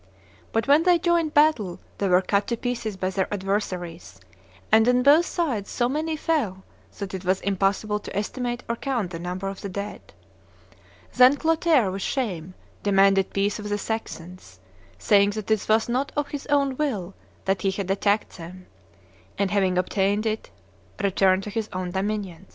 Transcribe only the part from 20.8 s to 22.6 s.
returned to his own dominions."